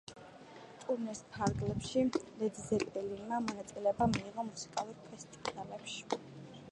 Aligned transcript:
ტურნეს 0.83 1.19
ფარგლებში 1.33 2.05
ლედ 2.39 2.57
ზეპელინმა 2.61 3.41
მონაწილეობა 3.49 4.07
მიიღო 4.15 4.47
მუსიკალურ 4.49 4.99
ფესტივალებში. 5.11 6.21